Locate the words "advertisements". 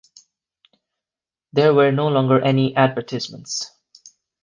2.75-3.69